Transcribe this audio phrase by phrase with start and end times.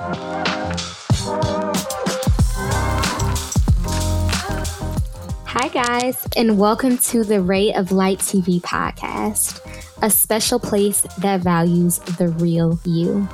[0.00, 0.14] Hi,
[5.72, 9.58] guys, and welcome to the Ray of Light TV podcast,
[10.00, 13.28] a special place that values the real you.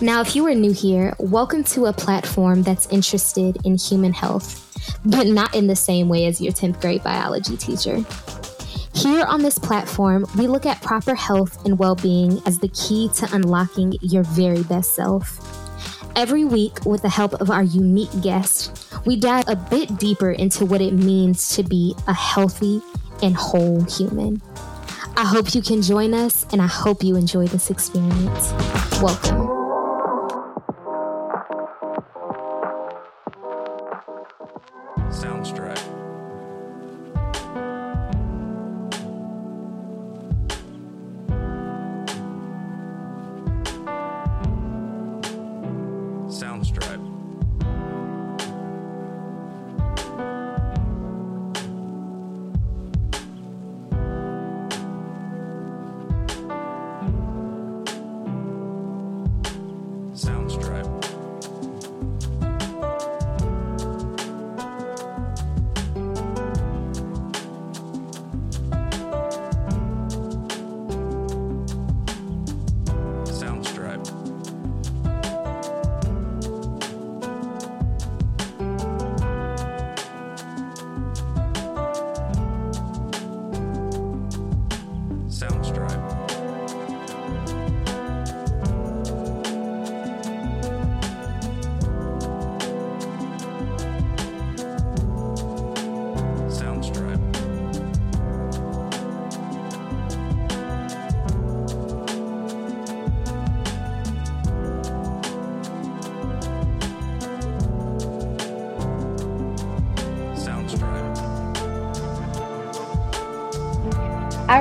[0.00, 5.00] Now, if you are new here, welcome to a platform that's interested in human health,
[5.04, 8.04] but not in the same way as your 10th grade biology teacher.
[8.92, 13.08] Here on this platform, we look at proper health and well being as the key
[13.14, 15.49] to unlocking your very best self.
[16.16, 20.64] Every week, with the help of our unique guest, we dive a bit deeper into
[20.64, 22.82] what it means to be a healthy
[23.22, 24.42] and whole human.
[25.16, 28.52] I hope you can join us, and I hope you enjoy this experience.
[29.00, 29.49] Welcome.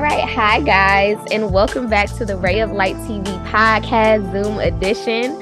[0.10, 0.30] Right.
[0.30, 5.34] Hi, guys, and welcome back to the Ray of Light TV podcast, Zoom edition.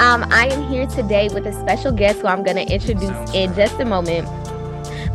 [0.00, 3.54] Um, I am here today with a special guest who I'm going to introduce in
[3.54, 4.26] just a moment.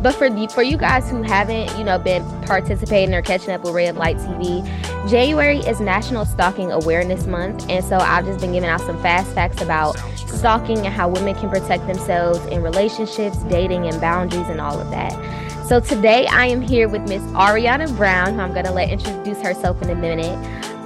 [0.02, 3.62] But for the, for you guys who haven't, you know, been participating or catching up
[3.62, 4.64] with Ray of Light TV,
[5.08, 9.30] January is National Stalking Awareness Month, and so I've just been giving out some fast
[9.34, 9.98] facts about
[10.28, 14.90] stalking and how women can protect themselves in relationships, dating, and boundaries, and all of
[14.90, 15.12] that.
[15.66, 19.40] So today I am here with Miss Ariana Brown, who I'm going to let introduce
[19.40, 20.36] herself in a minute.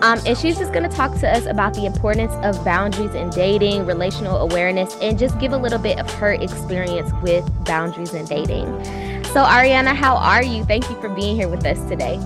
[0.04, 3.28] Um, and she's just going to talk to us about the importance of boundaries in
[3.30, 8.24] dating, relational awareness, and just give a little bit of her experience with boundaries in
[8.26, 8.66] dating.
[9.24, 10.64] So, Ariana, how are you?
[10.64, 12.16] Thank you for being here with us today.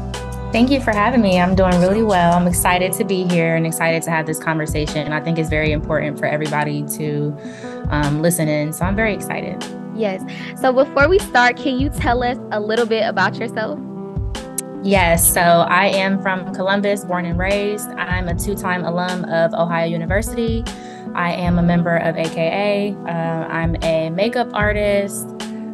[0.52, 1.40] Thank you for having me.
[1.40, 2.34] I'm doing really well.
[2.34, 5.10] I'm excited to be here and excited to have this conversation.
[5.10, 7.34] I think it's very important for everybody to
[7.88, 8.74] um, listen in.
[8.74, 9.64] So, I'm very excited.
[9.94, 10.22] Yes.
[10.60, 13.78] So before we start, can you tell us a little bit about yourself?
[14.84, 17.88] Yes, so I am from Columbus, born and raised.
[17.90, 20.64] I'm a two time alum of Ohio University.
[21.14, 22.96] I am a member of AKA.
[23.06, 25.28] Uh, I'm a makeup artist.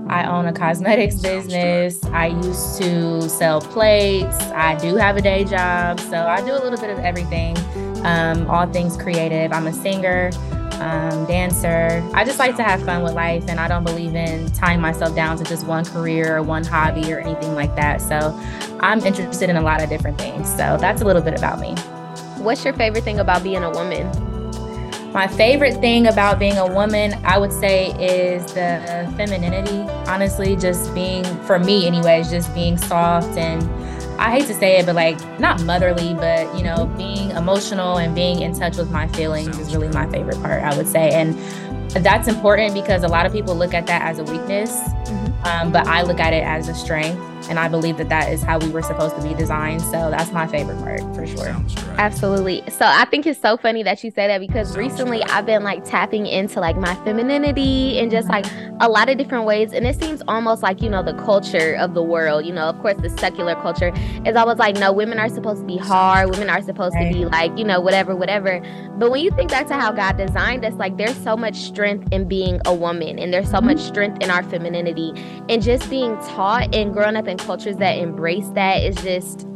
[0.09, 2.05] I own a cosmetics business.
[2.07, 4.39] I used to sell plates.
[4.53, 6.01] I do have a day job.
[6.01, 7.57] So I do a little bit of everything,
[8.05, 9.53] um, all things creative.
[9.53, 10.31] I'm a singer
[10.75, 12.03] um, dancer.
[12.15, 15.15] I just like to have fun with life, and I don't believe in tying myself
[15.15, 18.01] down to just one career or one hobby or anything like that.
[18.01, 18.39] So
[18.81, 20.49] I'm interested in a lot of different things.
[20.49, 21.75] So that's a little bit about me.
[22.43, 24.11] What's your favorite thing about being a woman?
[25.13, 29.91] My favorite thing about being a woman, I would say, is the femininity.
[30.07, 33.63] Honestly, just being, for me, anyways, just being soft and
[34.19, 38.15] I hate to say it, but like not motherly, but you know, being emotional and
[38.15, 41.11] being in touch with my feelings is really my favorite part, I would say.
[41.11, 41.39] And
[42.05, 45.45] that's important because a lot of people look at that as a weakness, mm-hmm.
[45.47, 47.19] um, but I look at it as a strength.
[47.49, 49.83] And I believe that that is how we were supposed to be designed.
[49.83, 51.57] So that's my favorite part for sure.
[51.99, 52.63] Absolutely.
[52.69, 55.85] So I think it's so funny that you say that because recently I've been like
[55.85, 58.47] tapping into like my femininity and just like
[58.81, 59.73] a lot of different ways.
[59.73, 62.79] And it seems almost like, you know, the culture of the world, you know, of
[62.81, 63.93] course, the secular culture
[64.27, 66.31] is always like, no, women are supposed to be hard.
[66.31, 67.13] Women are supposed right.
[67.13, 68.61] to be like, you know, whatever, whatever.
[68.99, 72.13] But when you think back to how God designed us, like there's so much strength
[72.13, 73.67] in being a woman and there's so mm-hmm.
[73.67, 75.13] much strength in our femininity
[75.49, 79.47] and just being taught and growing up in cultures that embrace that is just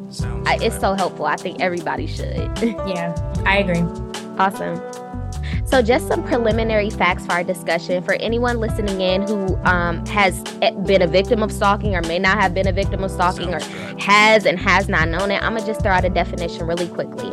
[0.45, 1.27] I, it's so helpful.
[1.27, 2.35] I think everybody should.
[2.63, 3.15] yeah,
[3.47, 3.81] I agree.
[4.39, 4.81] Awesome.
[5.65, 10.43] So, just some preliminary facts for our discussion for anyone listening in who um, has
[10.85, 13.61] been a victim of stalking or may not have been a victim of stalking or
[13.99, 15.43] has and has not known it.
[15.43, 17.33] I'm gonna just throw out a definition really quickly.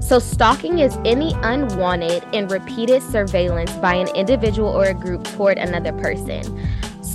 [0.00, 5.56] So, stalking is any unwanted and repeated surveillance by an individual or a group toward
[5.56, 6.42] another person.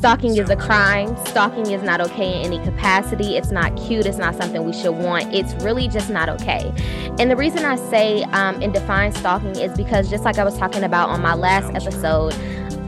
[0.04, 1.16] Stalking is a crime.
[1.28, 3.38] Stalking is not okay in any capacity.
[3.38, 4.06] It's not cute.
[4.06, 5.34] It's not something we should want.
[5.34, 6.74] It's really just not okay.
[7.20, 10.58] And the reason I say um, and define stalking is because, just like I was
[10.58, 12.36] talking about on my last episode,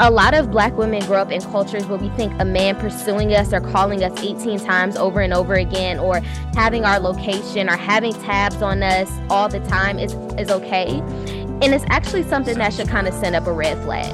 [0.02, 3.34] a lot of black women grow up in cultures where we think a man pursuing
[3.34, 6.20] us or calling us 18 times over and over again or
[6.54, 11.00] having our location or having tabs on us all the time is, is okay.
[11.00, 14.14] And it's actually something that should kind of send up a red flag.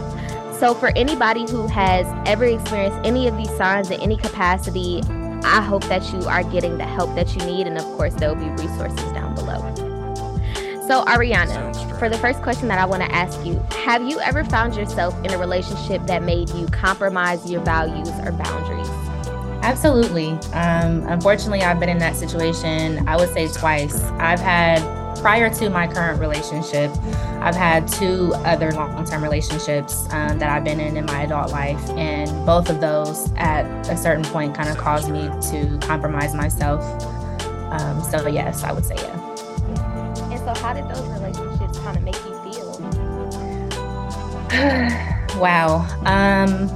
[0.61, 5.01] So, for anybody who has ever experienced any of these signs in any capacity,
[5.43, 7.65] I hope that you are getting the help that you need.
[7.65, 9.57] And of course, there will be resources down below.
[10.87, 14.43] So, Ariana, for the first question that I want to ask you, have you ever
[14.43, 18.87] found yourself in a relationship that made you compromise your values or boundaries?
[19.63, 20.33] Absolutely.
[20.53, 23.99] Um, unfortunately, I've been in that situation, I would say twice.
[24.19, 26.91] I've had prior to my current relationship,
[27.41, 31.51] I've had two other long term relationships um, that I've been in in my adult
[31.51, 31.89] life.
[31.91, 36.81] And both of those at a certain point kind of caused me to compromise myself.
[37.71, 40.31] Um, so, yes, I would say yeah.
[40.31, 42.71] And so, how did those relationships kind of make you feel?
[45.39, 45.85] wow.
[46.05, 46.69] Um,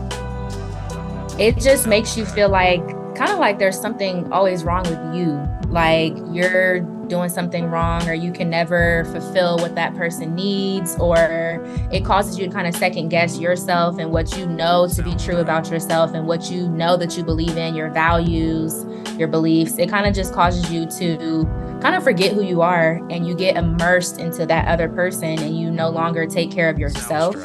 [1.40, 5.42] it just makes you feel like kind of like there's something always wrong with you.
[5.70, 11.63] Like you're doing something wrong or you can never fulfill what that person needs or
[11.92, 15.16] it causes you to kind of second guess yourself and what you know to be
[15.16, 18.86] true about yourself and what you know that you believe in your values
[19.18, 19.78] your beliefs.
[19.78, 21.46] It kind of just causes you to
[21.81, 25.60] kind of forget who you are and you get immersed into that other person and
[25.60, 27.36] you no longer take care of yourself.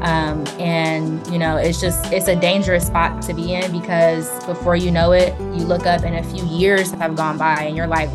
[0.00, 4.76] Um, and you know it's just it's a dangerous spot to be in because before
[4.76, 7.88] you know it you look up and a few years have gone by and you're
[7.88, 8.08] like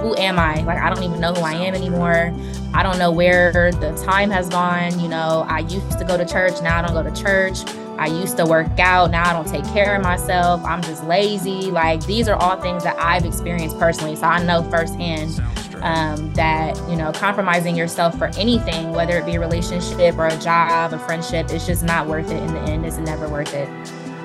[0.00, 0.62] who am I?
[0.62, 2.34] Like, I don't even know who I am anymore.
[2.72, 4.98] I don't know where the time has gone.
[5.00, 7.58] You know, I used to go to church, now I don't go to church.
[7.98, 10.64] I used to work out, now I don't take care of myself.
[10.64, 11.70] I'm just lazy.
[11.70, 14.16] Like, these are all things that I've experienced personally.
[14.16, 15.38] So I know firsthand
[15.82, 20.38] um, that, you know, compromising yourself for anything, whether it be a relationship or a
[20.38, 22.86] job, a friendship, it's just not worth it in the end.
[22.86, 23.68] It's never worth it.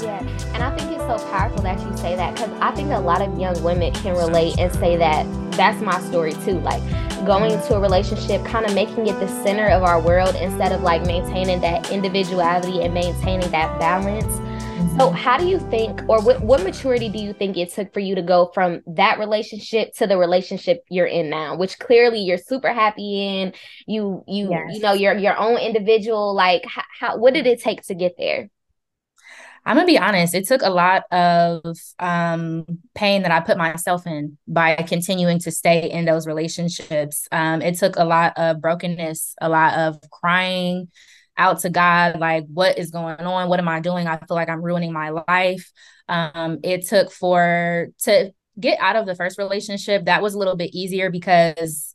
[0.02, 0.20] Yeah,
[0.54, 3.22] and I think it's so powerful that you say that because I think a lot
[3.22, 6.60] of young women can relate and say that that's my story too.
[6.60, 6.82] Like
[7.26, 10.82] going to a relationship, kind of making it the center of our world instead of
[10.82, 14.34] like maintaining that individuality and maintaining that balance.
[14.98, 15.16] So, mm-hmm.
[15.16, 18.16] how do you think, or what, what maturity do you think it took for you
[18.16, 22.72] to go from that relationship to the relationship you're in now, which clearly you're super
[22.74, 23.54] happy in?
[23.88, 24.74] You, you, yes.
[24.74, 26.34] you know, you're your own individual.
[26.34, 28.50] Like, how, how, what did it take to get there?
[29.66, 34.06] I'm gonna be honest, it took a lot of um, pain that I put myself
[34.06, 37.28] in by continuing to stay in those relationships.
[37.32, 40.90] Um, it took a lot of brokenness, a lot of crying
[41.38, 43.50] out to God, like, what is going on?
[43.50, 44.08] What am I doing?
[44.08, 45.72] I feel like I'm ruining my life.
[46.08, 50.56] Um, it took for to get out of the first relationship, that was a little
[50.56, 51.95] bit easier because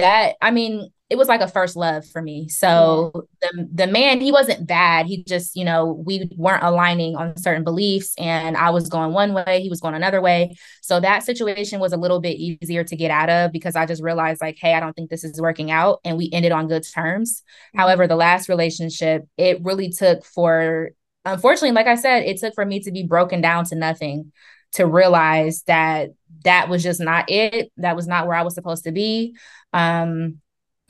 [0.00, 2.48] that, I mean, it was like a first love for me.
[2.48, 5.06] So the the man, he wasn't bad.
[5.06, 9.32] He just, you know, we weren't aligning on certain beliefs and I was going one
[9.32, 10.56] way, he was going another way.
[10.82, 14.02] So that situation was a little bit easier to get out of because I just
[14.02, 16.84] realized like, hey, I don't think this is working out and we ended on good
[16.92, 17.42] terms.
[17.42, 17.78] Mm-hmm.
[17.78, 20.90] However, the last relationship, it really took for
[21.24, 24.32] unfortunately, like I said, it took for me to be broken down to nothing
[24.76, 26.10] to realize that
[26.44, 27.72] that was just not it.
[27.76, 29.36] That was not where I was supposed to be.
[29.72, 30.38] Um,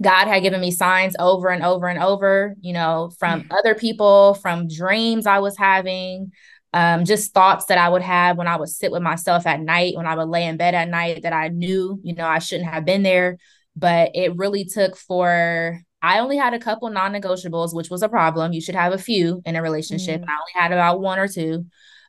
[0.02, 3.52] God had given me signs over and over and over, you know, from mm-hmm.
[3.52, 6.32] other people, from dreams I was having,
[6.74, 9.96] um, just thoughts that I would have when I would sit with myself at night,
[9.96, 12.68] when I would lay in bed at night that I knew, you know, I shouldn't
[12.68, 13.38] have been there.
[13.74, 18.08] But it really took for, I only had a couple non negotiables, which was a
[18.08, 18.52] problem.
[18.52, 20.20] You should have a few in a relationship.
[20.20, 20.30] Mm-hmm.
[20.30, 21.64] I only had about one or two.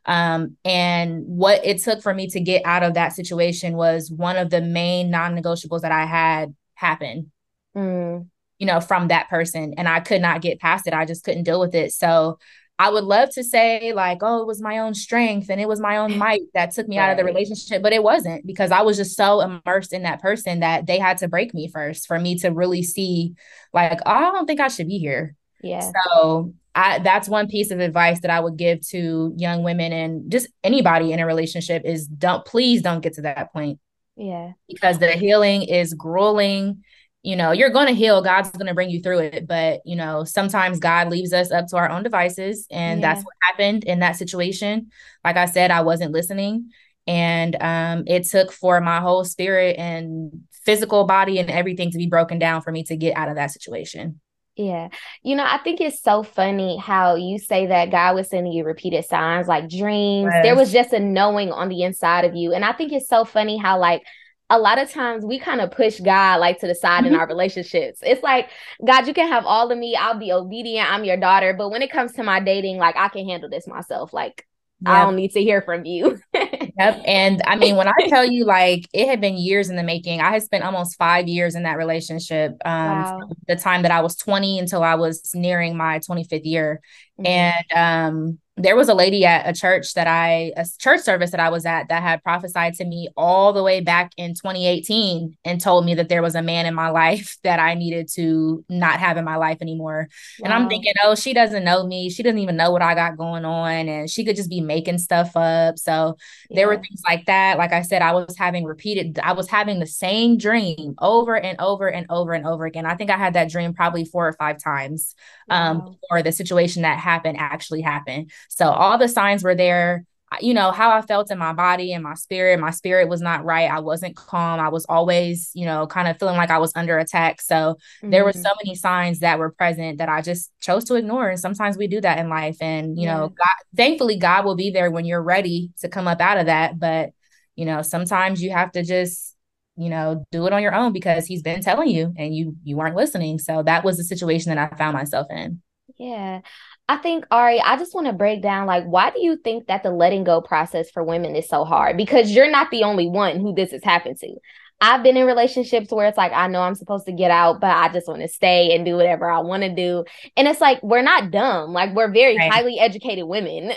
[0.06, 4.36] Um, and what it took for me to get out of that situation was one
[4.36, 7.30] of the main non negotiables that I had happen
[7.78, 8.26] mm.
[8.58, 9.74] you know, from that person.
[9.76, 10.94] And I could not get past it.
[10.94, 11.92] I just couldn't deal with it.
[11.92, 12.38] So
[12.80, 15.80] I would love to say, like, oh, it was my own strength and it was
[15.80, 17.06] my own might that took me right.
[17.06, 20.22] out of the relationship, but it wasn't because I was just so immersed in that
[20.22, 23.34] person that they had to break me first for me to really see,
[23.72, 25.34] like, oh, I don't think I should be here.
[25.60, 25.90] Yeah.
[26.06, 30.30] So I that's one piece of advice that I would give to young women and
[30.30, 33.80] just anybody in a relationship is don't please don't get to that point.
[34.16, 34.52] Yeah.
[34.68, 36.84] Because the healing is grueling
[37.22, 38.22] you know, you're going to heal.
[38.22, 39.46] God's going to bring you through it.
[39.46, 42.66] But, you know, sometimes God leaves us up to our own devices.
[42.70, 43.14] And yeah.
[43.14, 44.90] that's what happened in that situation.
[45.24, 46.70] Like I said, I wasn't listening.
[47.06, 52.06] And um, it took for my whole spirit and physical body and everything to be
[52.06, 54.20] broken down for me to get out of that situation.
[54.58, 54.88] Yeah.
[55.22, 58.64] You know, I think it's so funny how you say that God was sending you
[58.64, 60.30] repeated signs like dreams.
[60.34, 60.42] Yes.
[60.42, 62.52] There was just a knowing on the inside of you.
[62.52, 64.02] And I think it's so funny how, like,
[64.50, 67.20] a lot of times we kind of push God like to the side in mm-hmm.
[67.20, 68.00] our relationships.
[68.02, 68.50] It's like,
[68.84, 69.94] God, you can have all of me.
[69.94, 70.90] I'll be obedient.
[70.90, 71.54] I'm your daughter.
[71.56, 74.12] But when it comes to my dating, like, I can handle this myself.
[74.12, 74.44] Like,
[74.80, 74.94] Yep.
[74.94, 76.20] I don't need to hear from you.
[76.34, 77.02] yep.
[77.04, 80.20] And I mean, when I tell you, like, it had been years in the making,
[80.20, 82.52] I had spent almost five years in that relationship.
[82.64, 83.28] Um, wow.
[83.48, 86.80] the time that I was 20 until I was nearing my 25th year.
[87.20, 87.26] Mm-hmm.
[87.26, 91.40] And um, there was a lady at a church that I, a church service that
[91.40, 95.60] I was at that had prophesied to me all the way back in 2018 and
[95.60, 98.98] told me that there was a man in my life that I needed to not
[98.98, 100.08] have in my life anymore.
[100.40, 100.44] Wow.
[100.44, 102.10] And I'm thinking, oh, she doesn't know me.
[102.10, 103.88] She doesn't even know what I got going on.
[103.88, 105.78] And she could just be making stuff up.
[105.78, 106.16] So
[106.50, 106.56] yeah.
[106.56, 107.58] there were things like that.
[107.58, 111.60] Like I said, I was having repeated, I was having the same dream over and
[111.60, 112.86] over and over and over again.
[112.86, 115.14] I think I had that dream probably four or five times
[115.50, 115.96] um, wow.
[116.00, 118.30] before the situation that happened actually happened.
[118.48, 120.04] So all the signs were there.
[120.40, 122.60] You know, how I felt in my body and my spirit.
[122.60, 123.70] My spirit was not right.
[123.70, 124.60] I wasn't calm.
[124.60, 127.40] I was always, you know, kind of feeling like I was under attack.
[127.40, 128.10] So mm-hmm.
[128.10, 131.30] there were so many signs that were present that I just chose to ignore.
[131.30, 132.58] And sometimes we do that in life.
[132.60, 133.16] And, you yeah.
[133.16, 136.46] know, God, thankfully, God will be there when you're ready to come up out of
[136.46, 136.78] that.
[136.78, 137.12] But,
[137.56, 139.34] you know, sometimes you have to just
[139.78, 142.76] you know do it on your own because he's been telling you and you you
[142.76, 145.62] weren't listening so that was the situation that i found myself in
[145.96, 146.40] yeah
[146.88, 149.82] I think Ari, I just want to break down like why do you think that
[149.82, 151.96] the letting go process for women is so hard?
[151.96, 154.36] Because you're not the only one who this has happened to.
[154.80, 157.70] I've been in relationships where it's like I know I'm supposed to get out, but
[157.70, 160.04] I just want to stay and do whatever I want to do.
[160.36, 161.72] And it's like we're not dumb.
[161.72, 162.50] Like we're very right.
[162.50, 163.72] highly educated women.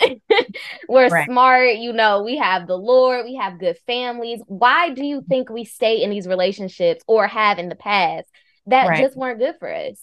[0.88, 1.25] we're right.
[1.25, 4.41] smart, you know, we have the Lord, we have good families.
[4.46, 5.27] Why do you mm-hmm.
[5.27, 8.27] think we stay in these relationships or have in the past
[8.68, 9.03] that right.
[9.03, 10.00] just weren't good for us?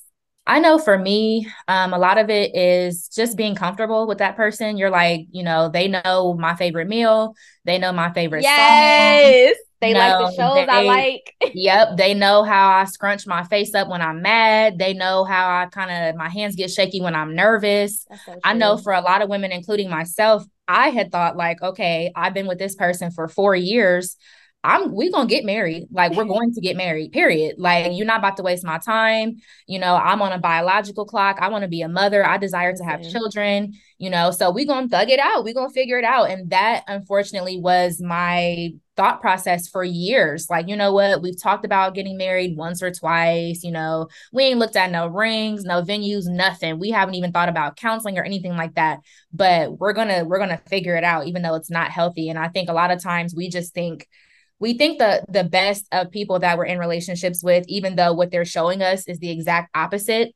[0.48, 4.34] I know for me, um, a lot of it is just being comfortable with that
[4.34, 4.78] person.
[4.78, 9.54] You're like, you know, they know my favorite meal, they know my favorite yes.
[9.54, 9.64] Song.
[9.80, 11.36] They like the shows they, I like.
[11.54, 11.96] yep.
[11.96, 14.76] They know how I scrunch my face up when I'm mad.
[14.78, 18.04] They know how I kind of my hands get shaky when I'm nervous.
[18.24, 22.10] So I know for a lot of women, including myself, I had thought like, okay,
[22.16, 24.16] I've been with this person for four years.
[24.64, 25.86] I'm we gonna get married.
[25.92, 26.32] Like we're mm-hmm.
[26.32, 27.56] going to get married, period.
[27.58, 29.36] Like you're not about to waste my time.
[29.68, 31.38] You know, I'm on a biological clock.
[31.40, 32.26] I want to be a mother.
[32.26, 34.32] I desire to have children, you know.
[34.32, 35.44] So we gonna thug it out.
[35.44, 36.30] we gonna figure it out.
[36.30, 40.50] And that unfortunately was my thought process for years.
[40.50, 41.22] Like, you know what?
[41.22, 43.62] We've talked about getting married once or twice.
[43.62, 46.80] You know, we ain't looked at no rings, no venues, nothing.
[46.80, 48.98] We haven't even thought about counseling or anything like that.
[49.32, 52.28] But we're gonna we're gonna figure it out, even though it's not healthy.
[52.28, 54.08] And I think a lot of times we just think
[54.60, 58.30] we think the the best of people that we're in relationships with even though what
[58.30, 60.34] they're showing us is the exact opposite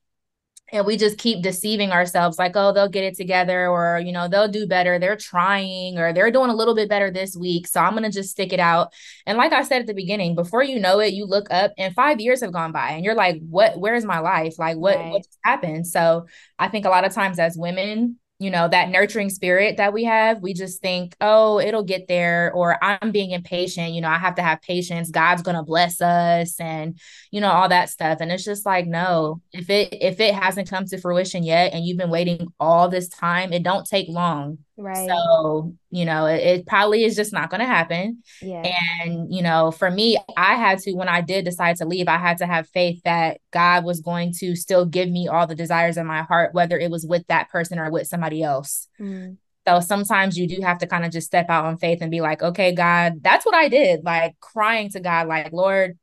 [0.72, 4.26] and we just keep deceiving ourselves like oh they'll get it together or you know
[4.26, 4.98] they'll do better.
[4.98, 8.10] They're trying or they're doing a little bit better this week so i'm going to
[8.10, 8.92] just stick it out.
[9.26, 11.94] And like i said at the beginning before you know it you look up and
[11.94, 14.58] 5 years have gone by and you're like what where's my life?
[14.58, 15.12] Like what right.
[15.12, 15.86] what happened?
[15.86, 16.26] So
[16.58, 20.04] i think a lot of times as women you know that nurturing spirit that we
[20.04, 24.18] have we just think oh it'll get there or i'm being impatient you know i
[24.18, 26.98] have to have patience god's going to bless us and
[27.30, 30.68] you know all that stuff and it's just like no if it if it hasn't
[30.68, 34.58] come to fruition yet and you've been waiting all this time it don't take long
[34.76, 35.08] Right.
[35.08, 38.22] So, you know, it, it probably is just not going to happen.
[38.40, 38.62] Yeah.
[39.02, 42.16] And, you know, for me, I had to, when I did decide to leave, I
[42.16, 45.96] had to have faith that God was going to still give me all the desires
[45.96, 48.88] in my heart, whether it was with that person or with somebody else.
[48.98, 49.36] Mm.
[49.68, 52.20] So sometimes you do have to kind of just step out on faith and be
[52.20, 54.02] like, okay, God, that's what I did.
[54.04, 55.98] Like crying to God, like, Lord,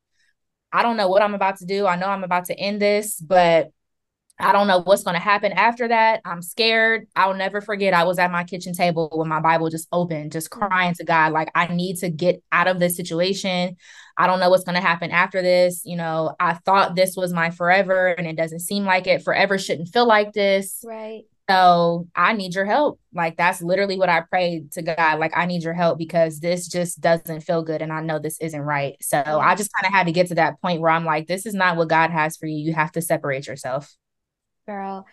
[0.71, 1.88] I don't know what I'm about to do.
[1.88, 3.71] I know I'm about to end this, but
[4.39, 6.22] I don't know what's going to happen after that.
[6.25, 7.08] I'm scared.
[7.15, 7.93] I'll never forget.
[7.93, 10.60] I was at my kitchen table with my Bible just open, just mm.
[10.60, 13.75] crying to God, like, I need to get out of this situation.
[14.17, 15.81] I don't know what's going to happen after this.
[15.86, 19.24] You know, I thought this was my forever, and it doesn't seem like it.
[19.24, 20.84] Forever shouldn't feel like this.
[20.86, 21.24] Right.
[21.50, 23.00] So I need your help.
[23.12, 25.19] Like that's literally what I prayed to God.
[25.19, 28.38] Like I need your help because this just doesn't feel good and I know this
[28.39, 28.96] isn't right.
[29.01, 31.48] So I just kind of had to get to that point where I'm like, this
[31.48, 32.55] is not what God has for you.
[32.55, 33.91] You have to separate yourself.
[34.69, 35.07] Girl,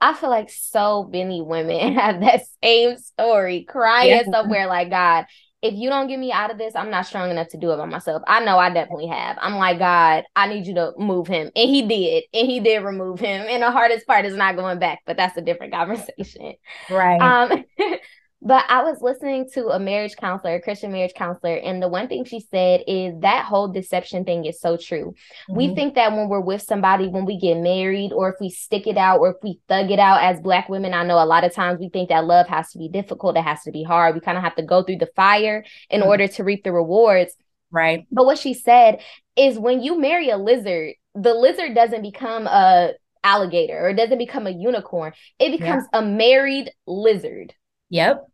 [0.00, 4.22] I feel like so many women have that same story, crying yeah.
[4.30, 5.26] somewhere like, God,
[5.60, 7.76] if you don't get me out of this, I'm not strong enough to do it
[7.76, 8.22] by myself.
[8.26, 9.36] I know I definitely have.
[9.38, 11.50] I'm like, God, I need you to move him.
[11.54, 12.24] And he did.
[12.32, 13.46] And he did remove him.
[13.46, 16.54] And the hardest part is not going back, but that's a different conversation.
[16.88, 17.20] Right.
[17.20, 17.64] Um,
[18.44, 22.08] But I was listening to a marriage counselor, a Christian marriage counselor, and the one
[22.08, 25.14] thing she said is that whole deception thing is so true.
[25.48, 25.56] Mm-hmm.
[25.56, 28.88] We think that when we're with somebody, when we get married, or if we stick
[28.88, 31.44] it out, or if we thug it out as Black women, I know a lot
[31.44, 34.16] of times we think that love has to be difficult, it has to be hard.
[34.16, 36.08] We kind of have to go through the fire in mm-hmm.
[36.08, 37.36] order to reap the rewards.
[37.70, 38.06] Right.
[38.10, 39.00] But what she said
[39.36, 44.48] is when you marry a lizard, the lizard doesn't become a alligator or doesn't become
[44.48, 45.12] a unicorn.
[45.38, 46.00] It becomes yeah.
[46.00, 47.54] a married lizard.
[47.90, 48.26] Yep.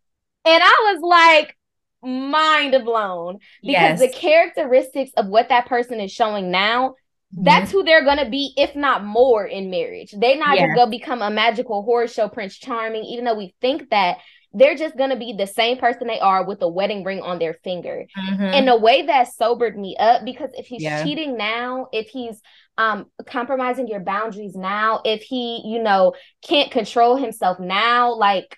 [0.44, 1.54] And I was like,
[2.02, 4.00] mind blown because yes.
[4.00, 7.44] the characteristics of what that person is showing now mm-hmm.
[7.44, 10.66] that's who they're gonna be if not more in marriage they're not yeah.
[10.66, 14.18] just gonna become a magical horror show prince charming even though we think that
[14.52, 17.54] they're just gonna be the same person they are with a wedding ring on their
[17.64, 18.44] finger mm-hmm.
[18.44, 21.02] in a way that sobered me up because if he's yeah.
[21.02, 22.40] cheating now if he's
[22.78, 28.56] um compromising your boundaries now if he you know can't control himself now like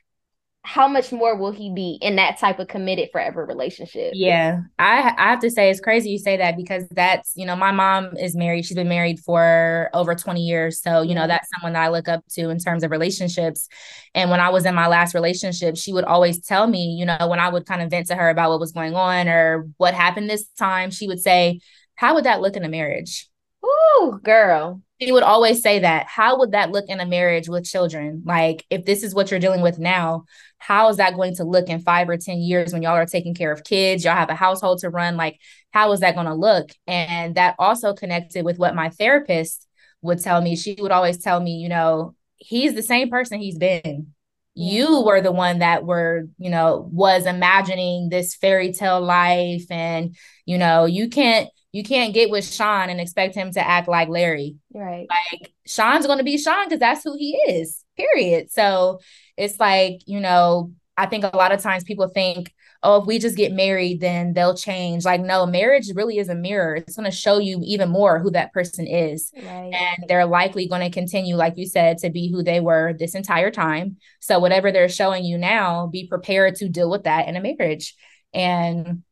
[0.62, 4.12] how much more will he be in that type of committed forever relationship?
[4.14, 7.56] Yeah, I I have to say it's crazy you say that because that's you know
[7.56, 8.66] my mom is married.
[8.66, 11.28] She's been married for over twenty years, so you know mm-hmm.
[11.28, 13.68] that's someone that I look up to in terms of relationships.
[14.14, 17.26] And when I was in my last relationship, she would always tell me, you know,
[17.28, 19.94] when I would kind of vent to her about what was going on or what
[19.94, 21.60] happened this time, she would say,
[21.94, 23.28] "How would that look in a marriage?"
[23.64, 27.64] Ooh, girl she would always say that how would that look in a marriage with
[27.64, 28.22] children?
[28.24, 30.24] Like if this is what you're dealing with now
[30.60, 33.34] how is that going to look in five or ten years when y'all are taking
[33.34, 34.04] care of kids?
[34.04, 35.16] Y'all have a household to run.
[35.16, 35.40] Like
[35.72, 36.70] how is that going to look?
[36.86, 39.66] And that also connected with what my therapist
[40.02, 40.54] would tell me.
[40.54, 44.08] She would always tell me you know he's the same person he's been.
[44.54, 50.14] You were the one that were you know was imagining this fairy tale life and
[50.44, 54.08] you know you can't you can't get with Sean and expect him to act like
[54.08, 54.56] Larry.
[54.74, 55.06] Right.
[55.08, 58.50] Like Sean's going to be Sean because that's who he is, period.
[58.50, 59.00] So
[59.36, 63.18] it's like, you know, I think a lot of times people think, oh, if we
[63.18, 65.04] just get married, then they'll change.
[65.04, 66.76] Like, no, marriage really is a mirror.
[66.76, 69.30] It's going to show you even more who that person is.
[69.36, 69.72] Right.
[69.72, 73.14] And they're likely going to continue, like you said, to be who they were this
[73.14, 73.98] entire time.
[74.20, 77.94] So, whatever they're showing you now, be prepared to deal with that in a marriage.
[78.32, 79.02] And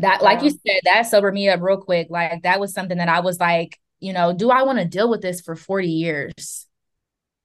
[0.00, 2.08] that like you said that sobered me up real quick.
[2.10, 5.08] Like that was something that i was like you know do i want to deal
[5.08, 6.66] with this for 40 years?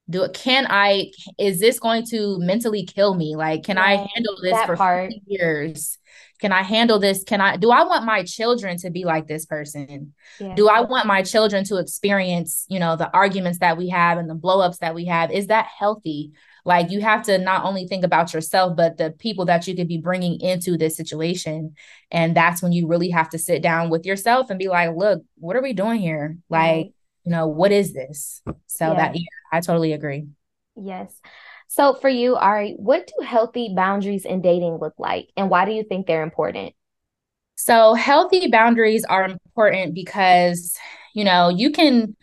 [0.10, 3.36] Do it can i is this going to mentally kill me?
[3.36, 5.12] Like can i handle this for part.
[5.12, 5.98] 40 years?
[6.40, 7.24] Can i handle this?
[7.24, 10.14] Can i do i want my children to be like this person?
[10.40, 10.56] Yeah.
[10.56, 14.30] do i want my children to experience you know the arguments that we have and
[14.30, 15.32] the blowups that we have?
[15.32, 16.34] Is that healthy
[16.66, 19.88] like you have to not only think about yourself, but the people that you could
[19.88, 21.76] be bringing into this situation.
[22.10, 25.24] And that's when you really have to sit down with yourself and be like, look,
[25.38, 26.38] what are we doing here?
[26.50, 26.92] Like,
[27.24, 28.42] you know, what is this?
[28.66, 28.96] So yeah.
[28.96, 29.22] that, yeah,
[29.54, 30.26] I totally agree.
[30.76, 31.14] Yes.
[31.68, 35.30] So for you, Ari, what do healthy boundaries in dating look like?
[35.38, 36.74] And why do you think they're important?
[37.58, 40.76] So healthy boundaries are important because,
[41.14, 42.16] you know, you can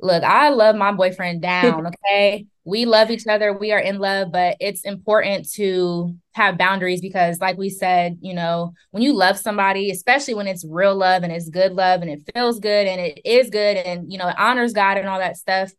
[0.00, 2.46] look, I love my boyfriend down, okay?
[2.64, 7.40] We love each other we are in love but it's important to have boundaries because
[7.40, 11.32] like we said you know when you love somebody especially when it's real love and
[11.32, 14.38] it's good love and it feels good and it is good and you know it
[14.38, 15.70] honors god and all that stuff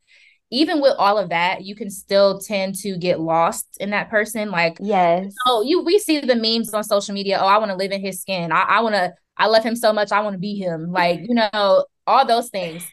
[0.51, 4.51] even with all of that you can still tend to get lost in that person.
[4.51, 5.33] Like yes.
[5.47, 7.39] oh you we see the memes on social media.
[7.41, 8.51] Oh i want to live in his skin.
[8.51, 10.91] I, I want to i love him so much i want to be him.
[10.91, 12.85] Like you know all those things.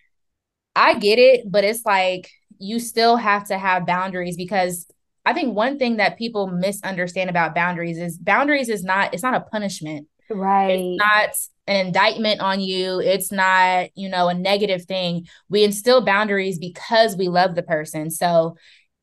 [0.74, 2.31] I get it but it's like
[2.62, 4.87] you still have to have boundaries because
[5.25, 9.35] I think one thing that people misunderstand about boundaries is boundaries is not it's not
[9.35, 10.09] a punishment.
[10.31, 10.70] Right.
[10.70, 11.31] It's not
[11.66, 13.01] an indictment on you.
[13.01, 15.27] It's not, you know, a negative thing.
[15.48, 18.11] We instill boundaries because we love the person.
[18.11, 18.57] So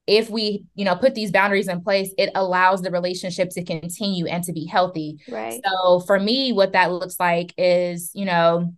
[0.07, 4.25] if we, you know, put these boundaries in place, it allows the relationship to continue
[4.25, 5.19] and to be healthy.
[5.29, 5.61] Right.
[5.65, 8.73] So for me, what that looks like is, you know,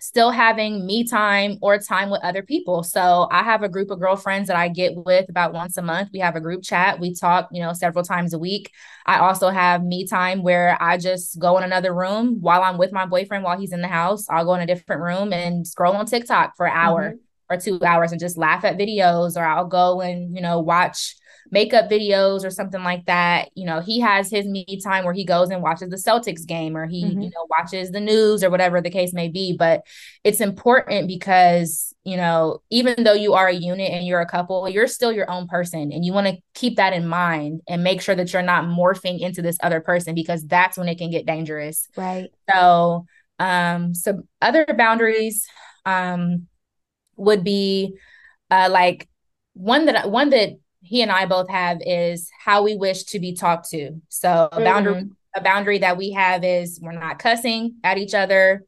[0.00, 2.82] still having me time or time with other people.
[2.82, 6.08] So I have a group of girlfriends that I get with about once a month.
[6.12, 6.98] We have a group chat.
[6.98, 8.72] We talk, you know, several times a week.
[9.04, 12.92] I also have me time where I just go in another room while I'm with
[12.92, 14.26] my boyfriend while he's in the house.
[14.30, 17.54] I'll go in a different room and scroll on TikTok for an hour mm-hmm.
[17.54, 21.14] or two hours and just laugh at videos or I'll go and, you know, watch
[21.50, 23.50] makeup videos or something like that.
[23.54, 26.76] You know, he has his me time where he goes and watches the Celtics game
[26.76, 27.20] or he, mm-hmm.
[27.20, 29.56] you know, watches the news or whatever the case may be.
[29.56, 29.82] But
[30.24, 34.68] it's important because, you know, even though you are a unit and you're a couple,
[34.68, 35.92] you're still your own person.
[35.92, 39.20] And you want to keep that in mind and make sure that you're not morphing
[39.20, 41.88] into this other person because that's when it can get dangerous.
[41.96, 42.30] Right.
[42.50, 43.06] So,
[43.38, 45.46] um, some other boundaries
[45.86, 46.46] um
[47.16, 47.96] would be
[48.50, 49.08] uh like
[49.54, 53.34] one that one that he and I both have is how we wish to be
[53.34, 54.00] talked to.
[54.08, 55.12] So a boundary mm-hmm.
[55.34, 58.64] a boundary that we have is we're not cussing at each other,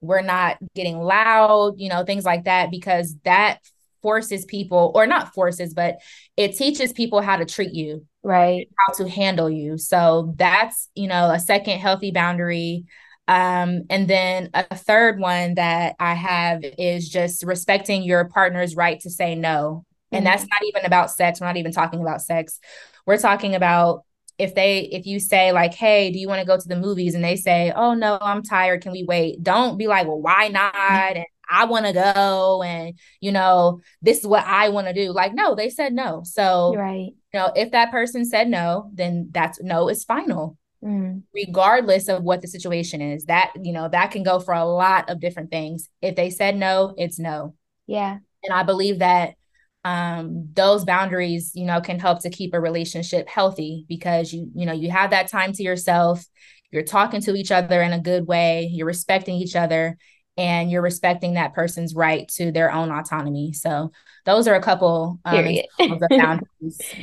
[0.00, 3.58] we're not getting loud, you know, things like that because that
[4.02, 5.96] forces people or not forces but
[6.36, 11.08] it teaches people how to treat you right how to handle you so that's you
[11.08, 12.84] know a second healthy boundary
[13.26, 19.00] um, and then a third one that I have is just respecting your partner's right
[19.00, 19.86] to say no.
[20.14, 20.48] And that's mm-hmm.
[20.52, 21.40] not even about sex.
[21.40, 22.60] We're not even talking about sex.
[23.06, 24.04] We're talking about
[24.38, 27.14] if they if you say like hey do you want to go to the movies?
[27.14, 28.82] And they say oh no i'm tired.
[28.82, 29.42] Can we wait?
[29.42, 30.74] Don't be like well why not?
[30.74, 32.62] And i want to go.
[32.62, 35.12] And you know this is what i want to do.
[35.12, 36.22] Like no they said no.
[36.24, 37.12] So right.
[37.32, 40.58] you know if that person said no then that's no is final.
[40.82, 41.22] Mm.
[41.32, 45.08] regardless of what the situation is that you know that can go for a lot
[45.08, 45.88] of different things.
[46.02, 47.54] If they said no it's no.
[47.86, 48.18] Yeah.
[48.42, 49.36] And i believe that
[49.84, 54.66] um, those boundaries you know can help to keep a relationship healthy because you you
[54.66, 56.24] know you have that time to yourself
[56.70, 59.96] you're talking to each other in a good way you're respecting each other
[60.36, 63.52] and you're respecting that person's right to their own autonomy.
[63.52, 63.92] So
[64.24, 65.46] those are a couple um,
[65.78, 66.48] of boundaries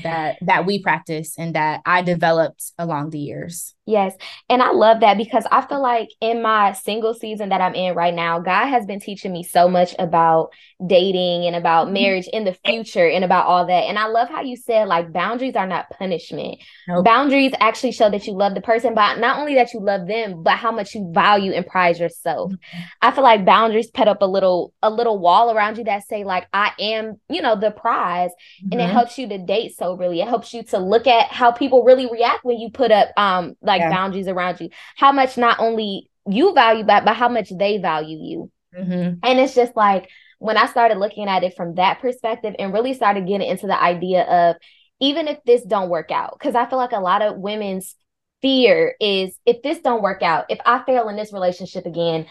[0.04, 4.16] that that we practice and that i developed along the years Yes.
[4.48, 7.96] And I love that because I feel like in my single season that I'm in
[7.96, 10.54] right now, God has been teaching me so much about
[10.86, 11.96] dating and about mm-hmm.
[11.96, 13.86] marriage in the future and about all that.
[13.86, 16.60] And I love how you said like boundaries are not punishment.
[16.88, 17.04] Nope.
[17.04, 20.44] Boundaries actually show that you love the person, but not only that you love them,
[20.44, 22.54] but how much you value and prize yourself.
[22.54, 22.82] Mm-hmm.
[23.02, 26.24] I feel like boundaries put up a little a little wall around you that say
[26.24, 28.30] like I am, you know, the prize.
[28.30, 28.72] Mm-hmm.
[28.72, 28.94] And it mm-hmm.
[28.94, 30.22] helps you to date soberly.
[30.22, 33.56] It helps you to look at how people really react when you put up um
[33.62, 33.90] like like yeah.
[33.90, 38.18] boundaries around you how much not only you value that but how much they value
[38.18, 39.16] you mm-hmm.
[39.24, 40.10] and it's just like
[40.40, 43.82] when i started looking at it from that perspective and really started getting into the
[43.82, 44.56] idea of
[45.00, 47.96] even if this don't work out because i feel like a lot of women's
[48.42, 52.26] fear is if this don't work out if i fail in this relationship again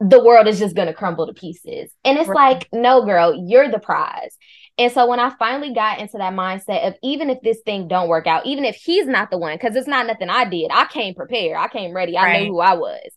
[0.00, 2.54] the world is just going to crumble to pieces and it's right.
[2.54, 4.36] like no girl you're the prize
[4.82, 8.08] and so when I finally got into that mindset of even if this thing don't
[8.08, 10.86] work out, even if he's not the one, because it's not nothing I did, I
[10.86, 12.42] came prepared, I came ready, I right.
[12.42, 13.10] knew who I was.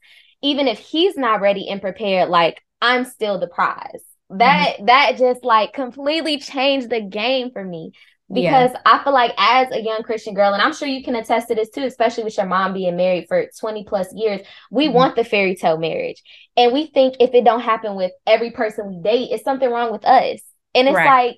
[0.44, 4.04] Even if he's not ready and prepared, like I'm still the prize.
[4.30, 4.86] That mm-hmm.
[4.86, 7.94] that just like completely changed the game for me
[8.32, 8.82] because yeah.
[8.86, 11.56] I feel like as a young Christian girl, and I'm sure you can attest to
[11.56, 14.94] this too, especially with your mom being married for 20 plus years, we mm-hmm.
[14.94, 16.22] want the fairy tale marriage.
[16.56, 19.92] And we think if it don't happen with every person we date, it's something wrong
[19.92, 20.42] with us.
[20.76, 21.28] And it's right.
[21.28, 21.38] like,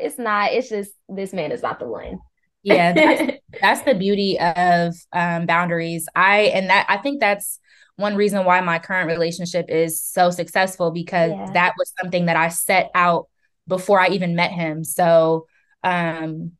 [0.00, 0.52] it's not.
[0.52, 2.18] It's just this man is not the one.
[2.62, 6.08] yeah, that's, that's the beauty of um, boundaries.
[6.14, 7.58] I and that I think that's
[7.96, 11.50] one reason why my current relationship is so successful because yeah.
[11.52, 13.28] that was something that I set out
[13.68, 14.84] before I even met him.
[14.84, 15.46] So
[15.82, 16.52] um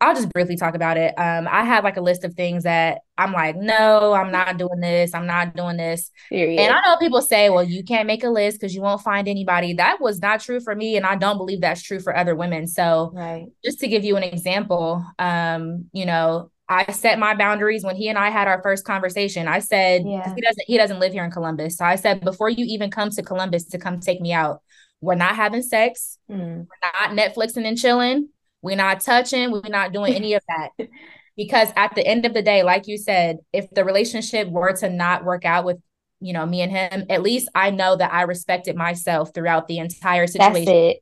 [0.00, 1.14] I'll just briefly talk about it.
[1.16, 4.80] Um, I have like a list of things that I'm like, no, I'm not doing
[4.80, 5.14] this.
[5.14, 6.10] I'm not doing this.
[6.28, 6.60] Period.
[6.60, 9.26] And I know people say, well, you can't make a list because you won't find
[9.26, 9.72] anybody.
[9.72, 10.98] That was not true for me.
[10.98, 12.66] And I don't believe that's true for other women.
[12.66, 13.46] So right.
[13.64, 18.08] just to give you an example, um, you know, I set my boundaries when he
[18.08, 19.48] and I had our first conversation.
[19.48, 20.34] I said yeah.
[20.34, 21.78] he doesn't he doesn't live here in Columbus.
[21.78, 24.60] So I said before you even come to Columbus to come take me out,
[25.00, 26.18] we're not having sex.
[26.30, 26.66] Mm.
[26.66, 28.28] We're not Netflixing and chilling
[28.66, 30.70] we're not touching, we're not doing any of that.
[31.36, 34.90] because at the end of the day, like you said, if the relationship were to
[34.90, 35.78] not work out with,
[36.20, 39.78] you know, me and him, at least I know that I respected myself throughout the
[39.78, 40.94] entire situation.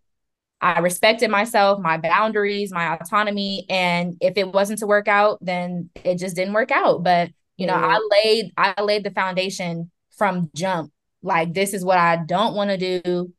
[0.60, 3.64] I respected myself, my boundaries, my autonomy.
[3.70, 7.02] And if it wasn't to work out, then it just didn't work out.
[7.02, 10.92] But you know, I laid I laid the foundation from jump.
[11.22, 13.32] Like this is what I don't want to do.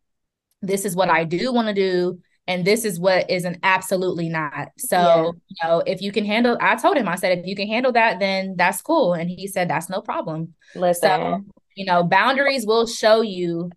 [0.63, 4.29] This is what I do want to do and this is what is an absolutely
[4.29, 4.69] not.
[4.77, 5.23] So yeah.
[5.25, 7.91] you know if you can handle i told him i said if you can handle
[7.93, 9.13] that then that's cool.
[9.13, 10.53] And he said that's no problem.
[10.75, 11.09] Listen.
[11.09, 13.71] so you know boundaries will show you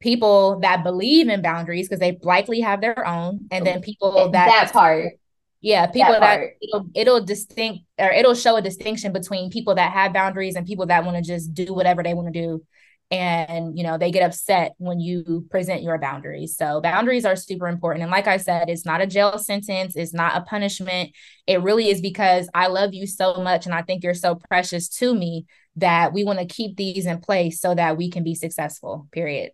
[0.00, 4.46] people that believe in boundaries because they likely have their own and then people that
[4.46, 5.12] that part.
[5.60, 9.92] Yeah people that, that it'll, it'll distinct or it'll show a distinction between people that
[9.92, 12.62] have boundaries and people that want to just do whatever they want to do
[13.10, 16.56] and you know they get upset when you present your boundaries.
[16.56, 18.02] So boundaries are super important.
[18.02, 19.96] And like i said it's not a jail sentence.
[19.96, 21.10] It's not a punishment.
[21.46, 24.88] It really is because i love you so much and i think you're so precious
[24.88, 28.34] to me that we want to keep these in place so that we can be
[28.34, 29.52] successful period.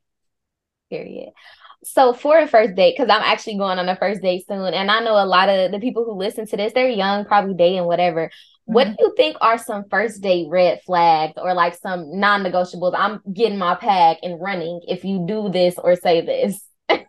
[0.90, 1.30] Period.
[1.82, 4.90] So for a first date because i'm actually going on a first date soon and
[4.90, 7.84] i know a lot of the people who listen to this they're young probably dating
[7.84, 8.30] whatever
[8.72, 8.96] what mm-hmm.
[8.96, 12.94] do you think are some first date red flags or like some non-negotiables?
[12.96, 16.60] I'm getting my pack and running if you do this or say this.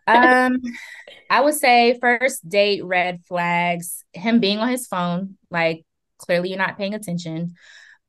[0.08, 0.58] um,
[1.30, 5.86] I would say first date red flags, him being on his phone, like
[6.18, 7.54] clearly you're not paying attention.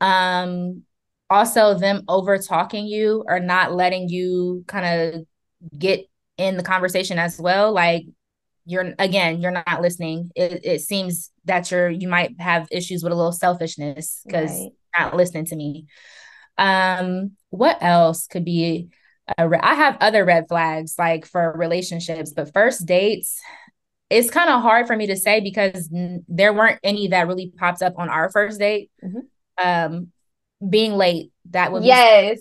[0.01, 0.83] Um,
[1.29, 5.27] also them over talking you or not letting you kind of
[5.79, 6.07] get
[6.38, 7.73] in the conversation as well.
[7.73, 8.05] Like
[8.64, 10.31] you're again, you're not listening.
[10.35, 14.70] It, it seems that you're you might have issues with a little selfishness because right.
[14.98, 15.87] not listening to me.
[16.59, 18.90] Um, what else could be
[19.38, 23.40] re- I have other red flags like for relationships, but first dates,
[24.11, 27.53] it's kind of hard for me to say because n- there weren't any that really
[27.57, 28.90] popped up on our first date.
[29.03, 29.18] Mm-hmm.
[29.64, 30.09] Um,
[30.68, 32.40] being late, that would yes,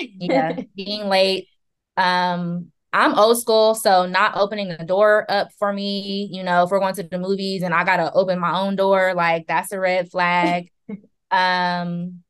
[0.00, 1.48] yeah, being late.
[1.96, 6.70] Um, I'm old school, so not opening the door up for me, you know, if
[6.70, 9.78] we're going to the movies and I gotta open my own door, like that's a
[9.78, 10.70] red flag.
[11.30, 12.22] um,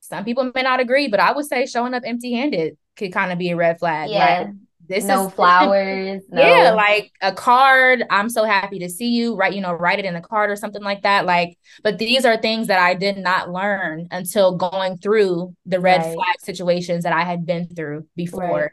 [0.00, 3.32] some people may not agree, but I would say showing up empty handed could kind
[3.32, 4.10] of be a red flag.
[4.10, 4.40] Yeah.
[4.40, 4.48] Like,
[4.86, 6.22] this no is, flowers.
[6.30, 6.42] no.
[6.42, 8.04] Yeah, like a card.
[8.10, 9.34] I'm so happy to see you.
[9.34, 11.24] Right, you know, write it in a card or something like that.
[11.24, 16.02] Like, but these are things that I did not learn until going through the red
[16.02, 16.14] right.
[16.14, 18.42] flag situations that I had been through before.
[18.50, 18.70] Right.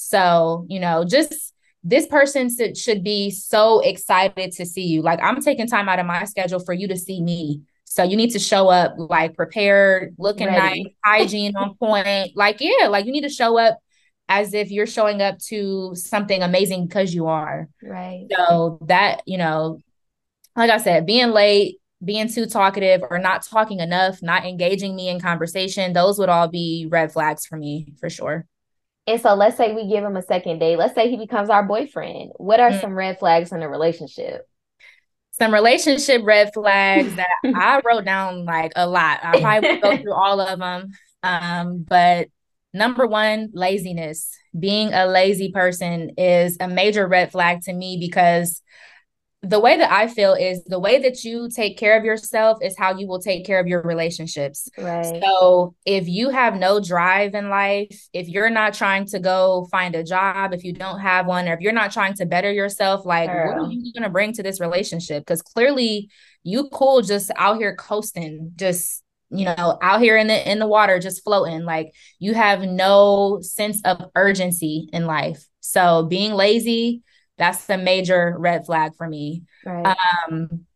[0.00, 5.02] So, you know, just this person should be so excited to see you.
[5.02, 7.62] Like, I'm taking time out of my schedule for you to see me.
[7.84, 10.84] So you need to show up like prepared, looking Ready.
[10.84, 12.36] nice, hygiene on point.
[12.36, 13.78] Like, yeah, like you need to show up
[14.28, 17.68] as if you're showing up to something amazing because you are.
[17.82, 18.28] Right.
[18.30, 19.80] So that, you know,
[20.54, 25.08] like I said, being late, being too talkative or not talking enough, not engaging me
[25.08, 28.46] in conversation, those would all be red flags for me for sure.
[29.08, 30.76] And so let's say we give him a second date.
[30.76, 32.32] Let's say he becomes our boyfriend.
[32.36, 32.80] What are mm-hmm.
[32.80, 34.46] some red flags in a relationship?
[35.38, 39.20] some relationship red flags that I wrote down like a lot.
[39.22, 40.90] I probably would go through all of them.
[41.22, 42.28] Um, but
[42.74, 44.30] number one, laziness.
[44.58, 48.62] Being a lazy person is a major red flag to me because
[49.42, 52.76] the way that I feel is the way that you take care of yourself is
[52.76, 54.68] how you will take care of your relationships.
[54.76, 55.22] Right.
[55.22, 59.94] So if you have no drive in life, if you're not trying to go find
[59.94, 63.06] a job, if you don't have one, or if you're not trying to better yourself,
[63.06, 63.62] like Girl.
[63.62, 65.24] what are you gonna bring to this relationship?
[65.24, 66.10] Because clearly
[66.42, 70.66] you cool just out here coasting, just you know out here in the in the
[70.66, 77.02] water just floating like you have no sense of urgency in life so being lazy
[77.38, 79.42] that's the major red flag for me.
[79.64, 79.96] Right.
[80.30, 80.66] Um,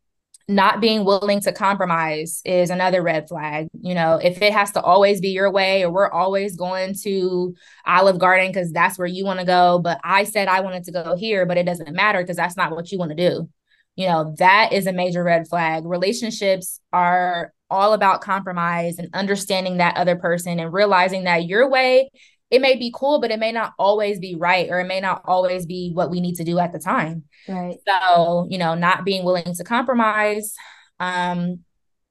[0.49, 3.69] not being willing to compromise is another red flag.
[3.81, 7.55] You know, if it has to always be your way, or we're always going to
[7.87, 10.93] Olive Garden because that's where you want to go, but I said I wanted to
[10.93, 13.49] go here, but it doesn't matter because that's not what you want to do.
[13.97, 15.85] You know, that is a major red flag.
[15.85, 22.11] Relationships are all about compromise and understanding that other person and realizing that your way
[22.53, 25.23] it may be cool, but it may not always be right, or it may not
[25.25, 27.25] always be what we need to do at the time.
[27.49, 27.79] Right.
[27.89, 30.55] So, you know, not being willing to compromise.
[31.01, 31.61] Um,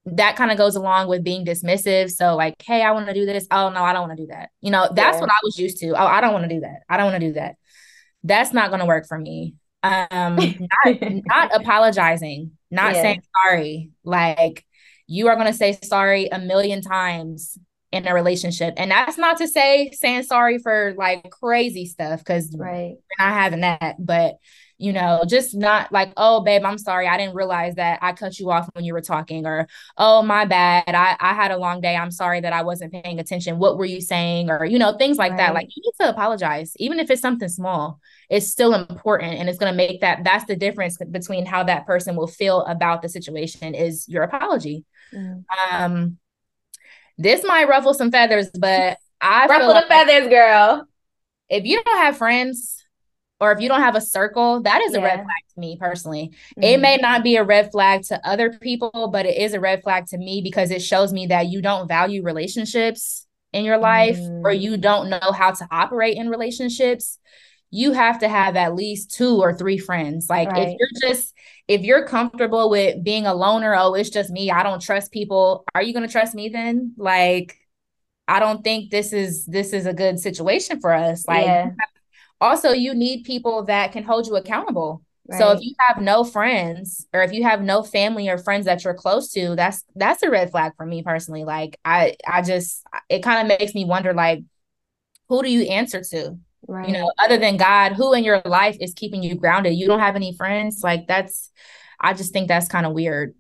[0.05, 2.09] that kind of goes along with being dismissive.
[2.09, 3.45] So, like, hey, I want to do this.
[3.51, 4.49] Oh, no, I don't want to do that.
[4.61, 5.21] You know, that's yeah.
[5.21, 5.89] what I was used to.
[5.89, 6.79] Oh, I don't want to do that.
[6.89, 7.55] I don't want to do that.
[8.23, 9.53] That's not going to work for me.
[9.83, 13.01] Um, not, not apologizing, not yeah.
[13.03, 13.91] saying sorry.
[14.03, 14.65] Like,
[15.05, 17.59] you are going to say sorry a million times
[17.91, 18.73] in a relationship.
[18.77, 22.95] And that's not to say saying sorry for like crazy stuff because right.
[22.95, 23.95] we're not having that.
[23.99, 24.35] But
[24.81, 27.07] you know, just not like, oh babe, I'm sorry.
[27.07, 30.45] I didn't realize that I cut you off when you were talking, or oh my
[30.45, 30.83] bad.
[30.87, 31.95] I, I had a long day.
[31.95, 33.59] I'm sorry that I wasn't paying attention.
[33.59, 34.49] What were you saying?
[34.49, 35.37] Or, you know, things like right.
[35.37, 35.53] that.
[35.53, 37.99] Like you need to apologize, even if it's something small.
[38.27, 42.15] It's still important and it's gonna make that that's the difference between how that person
[42.15, 44.83] will feel about the situation is your apology.
[45.13, 45.43] Mm.
[45.69, 46.17] Um
[47.21, 50.87] this might ruffle some feathers, but I ruffle the like feathers, girl.
[51.49, 52.83] If you don't have friends
[53.39, 54.99] or if you don't have a circle, that is yeah.
[54.99, 56.31] a red flag to me personally.
[56.57, 56.63] Mm-hmm.
[56.63, 59.83] It may not be a red flag to other people, but it is a red
[59.83, 64.17] flag to me because it shows me that you don't value relationships in your life
[64.17, 64.45] mm-hmm.
[64.45, 67.19] or you don't know how to operate in relationships
[67.71, 70.29] you have to have at least two or three friends.
[70.29, 70.67] Like right.
[70.67, 71.33] if you're just
[71.67, 75.63] if you're comfortable with being a loner, oh, it's just me, I don't trust people.
[75.73, 76.93] Are you going to trust me then?
[76.97, 77.57] Like
[78.27, 81.27] I don't think this is this is a good situation for us.
[81.27, 81.71] Like yeah.
[82.39, 85.03] also you need people that can hold you accountable.
[85.27, 85.37] Right.
[85.37, 88.83] So if you have no friends or if you have no family or friends that
[88.83, 91.43] you're close to, that's that's a red flag for me personally.
[91.43, 94.43] Like I I just it kind of makes me wonder like
[95.27, 96.37] who do you answer to?
[96.67, 96.87] Right.
[96.87, 99.73] You know, other than God, who in your life is keeping you grounded?
[99.75, 100.81] You don't have any friends.
[100.83, 101.51] Like that's,
[101.99, 103.33] I just think that's kind of weird.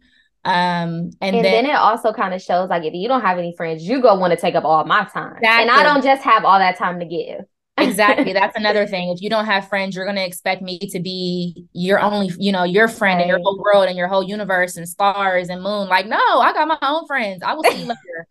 [0.43, 3.37] Um, and, and then, then, it also kind of shows like if you don't have
[3.37, 5.61] any friends, you go want to take up all my time, exactly.
[5.61, 7.41] and I don't just have all that time to give.
[7.77, 8.33] exactly.
[8.33, 9.09] That's another thing.
[9.09, 12.63] If you don't have friends, you're gonna expect me to be your only, you know,
[12.63, 13.23] your friend right.
[13.23, 15.87] in your whole world and your whole universe and stars and moon.
[15.87, 17.43] Like, no, I got my own friends.
[17.45, 18.27] I will see you later.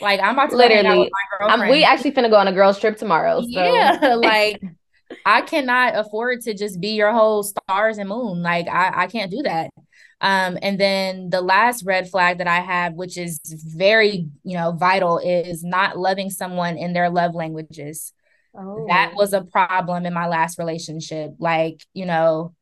[0.00, 1.10] Like I'm about to literally.
[1.70, 3.40] we actually finna go on a girls trip tomorrow.
[3.40, 3.48] So.
[3.48, 4.60] Yeah, like
[5.24, 8.42] I cannot afford to just be your whole stars and moon.
[8.42, 9.70] Like I, I can't do that.
[10.20, 14.72] Um, and then the last red flag that I have, which is very, you know,
[14.72, 18.12] vital, is not loving someone in their love languages.
[18.54, 18.86] Oh.
[18.88, 21.32] That was a problem in my last relationship.
[21.38, 22.54] Like, you know,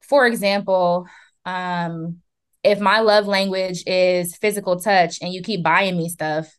[0.00, 1.06] for example,
[1.44, 2.18] um,
[2.62, 6.54] if my love language is physical touch and you keep buying me stuff,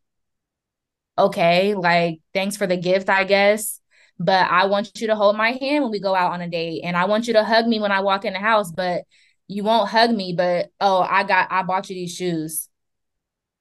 [1.17, 3.79] okay, like thanks for the gift, I guess.
[4.19, 6.81] But I want you to hold my hand when we go out on a date
[6.83, 9.03] and I want you to hug me when I walk in the house, but
[9.47, 12.69] you won't hug me, but oh, I got I bought you these shoes.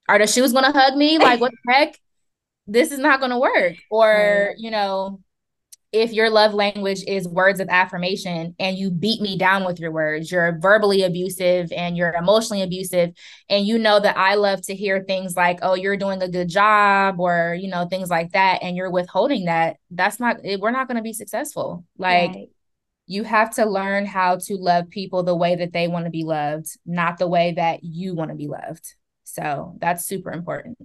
[0.09, 1.18] Are the shoes gonna hug me?
[1.18, 1.98] Like what the heck?
[2.66, 3.74] This is not gonna work.
[3.90, 5.20] Or, you know,
[5.92, 9.90] if your love language is words of affirmation and you beat me down with your
[9.90, 13.11] words, you're verbally abusive and you're emotionally abusive,
[13.48, 16.48] and you know that I love to hear things like, oh, you're doing a good
[16.48, 20.70] job, or, you know, things like that, and you're withholding that, that's not, eh, we're
[20.70, 21.85] not going to be successful.
[21.98, 22.50] Like, right.
[23.07, 26.22] you have to learn how to love people the way that they want to be
[26.22, 28.94] loved, not the way that you want to be loved.
[29.24, 30.79] So that's super important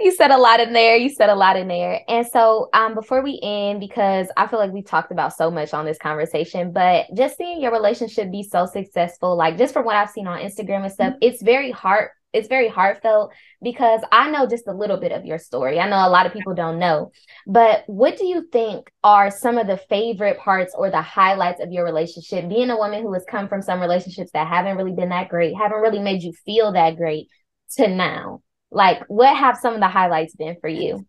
[0.00, 0.96] you said a lot in there.
[0.96, 2.00] You said a lot in there.
[2.08, 5.74] And so, um, before we end, because I feel like we talked about so much
[5.74, 9.96] on this conversation, but just seeing your relationship be so successful, like just from what
[9.96, 14.46] I've seen on Instagram and stuff, it's very heart, it's very heartfelt because I know
[14.46, 15.80] just a little bit of your story.
[15.80, 17.10] I know a lot of people don't know,
[17.46, 21.72] but what do you think are some of the favorite parts or the highlights of
[21.72, 22.48] your relationship?
[22.48, 25.56] Being a woman who has come from some relationships that haven't really been that great,
[25.56, 27.28] haven't really made you feel that great
[27.76, 28.42] to now
[28.76, 31.06] like, what have some of the highlights been for you?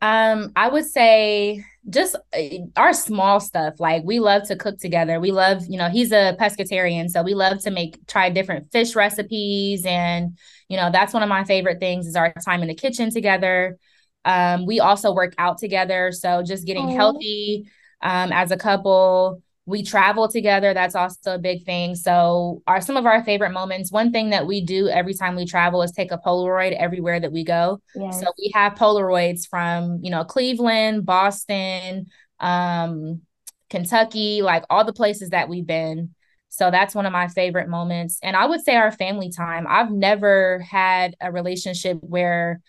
[0.00, 2.40] Um, I would say just uh,
[2.76, 3.80] our small stuff.
[3.80, 5.18] Like we love to cook together.
[5.18, 8.94] We love, you know, he's a pescatarian, so we love to make try different fish
[8.94, 12.74] recipes, and you know, that's one of my favorite things is our time in the
[12.74, 13.76] kitchen together.
[14.24, 16.96] Um, we also work out together, so just getting Aww.
[16.96, 17.70] healthy
[18.00, 20.74] um, as a couple we travel together.
[20.74, 21.94] That's also a big thing.
[21.94, 23.92] So are some of our favorite moments.
[23.92, 27.32] One thing that we do every time we travel is take a polaroid everywhere that
[27.32, 27.80] we go.
[27.94, 28.20] Yes.
[28.20, 32.06] so we have polaroids from you know cleveland boston
[32.40, 33.20] um
[33.68, 36.14] kentucky like all the places that we've been.
[36.52, 38.18] So that's one of my favorite moments.
[38.22, 39.66] And i would say our family time.
[39.68, 42.60] I've never had a relationship where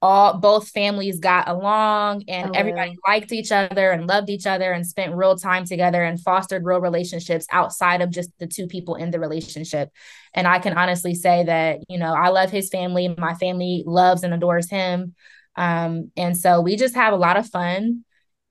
[0.00, 4.70] all both families got along and oh, everybody liked each other and loved each other
[4.72, 8.94] and spent real time together and fostered real relationships outside of just the two people
[8.94, 9.90] in the relationship.
[10.34, 13.08] And i can honestly say that you know i love his family.
[13.18, 15.14] My family loves and adores him.
[15.56, 18.04] Um, and so we just have a lot of fun.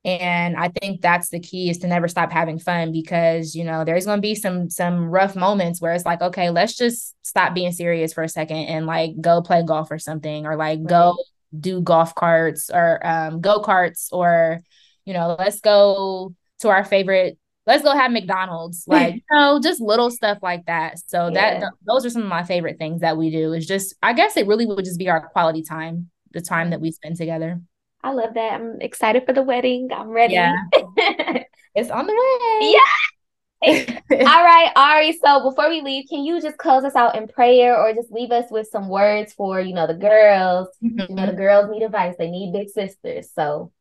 [0.04, 3.84] And i think that's the key is to never stop having fun because you know
[3.84, 7.52] there's going to be some some rough moments where it's like okay let's just stop
[7.52, 10.86] being serious for a second and like go play golf or something or like right.
[10.86, 11.16] go
[11.58, 14.60] do golf carts or um, go karts or
[15.04, 18.84] you know let's go to our favorite let's go have mcdonald's.
[18.88, 20.98] Like you know just little stuff like that.
[21.06, 21.34] So yeah.
[21.34, 24.12] that th- those are some of my favorite things that we do is just i
[24.12, 27.60] guess it really would just be our quality time the time that we spend together.
[28.02, 28.52] I love that.
[28.52, 29.88] I'm excited for the wedding.
[29.92, 30.34] I'm ready.
[30.34, 30.54] Yeah.
[31.74, 32.72] It's on the way.
[32.72, 33.17] Yeah
[33.62, 35.18] all right, Ari.
[35.24, 38.30] So before we leave, can you just close us out in prayer or just leave
[38.30, 40.68] us with some words for, you know, the girls?
[40.82, 41.00] Mm-hmm.
[41.08, 42.14] You know, the girls need advice.
[42.18, 43.30] They need big sisters.
[43.34, 43.72] So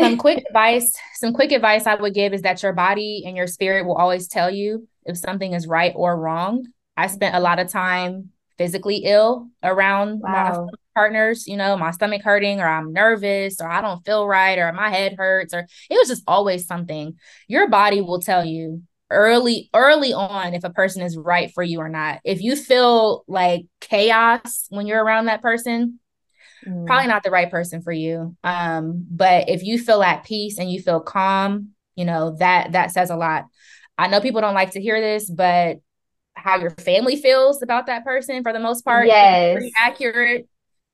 [0.00, 3.46] some quick advice, some quick advice I would give is that your body and your
[3.46, 6.66] spirit will always tell you if something is right or wrong.
[6.96, 10.66] I spent a lot of time physically ill around wow.
[10.66, 14.58] my partners, you know, my stomach hurting or I'm nervous or I don't feel right
[14.58, 17.14] or my head hurts or it was just always something.
[17.48, 21.80] Your body will tell you early early on if a person is right for you
[21.80, 22.20] or not.
[22.24, 25.98] If you feel like chaos when you're around that person
[26.66, 26.86] mm.
[26.86, 28.36] probably not the right person for you.
[28.42, 32.90] Um but if you feel at peace and you feel calm you know that that
[32.90, 33.46] says a lot.
[33.98, 35.78] I know people don't like to hear this but
[36.34, 40.48] how your family feels about that person for the most part yes pretty accurate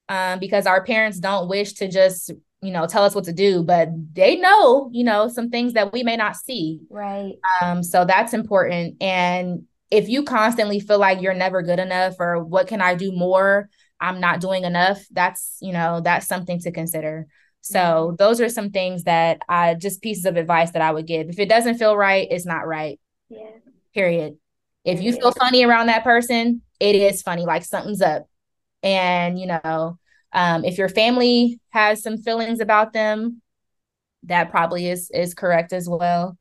[0.08, 3.62] um, because our parents don't wish to just you know tell us what to do
[3.62, 6.80] but they know you know some things that we may not see.
[6.90, 7.34] Right.
[7.62, 8.96] Um so that's important.
[9.00, 13.12] And if you constantly feel like you're never good enough or what can i do
[13.12, 13.68] more?
[14.00, 15.04] I'm not doing enough.
[15.10, 17.26] That's you know that's something to consider.
[17.60, 18.16] So mm-hmm.
[18.16, 21.28] those are some things that i just pieces of advice that i would give.
[21.28, 22.98] If it doesn't feel right it's not right.
[23.28, 23.50] Yeah.
[23.94, 24.36] Period.
[24.84, 28.26] If you feel funny around that person it is funny like something's up.
[28.82, 29.98] And you know
[30.32, 33.42] um, if your family has some feelings about them,
[34.24, 36.36] that probably is is correct as well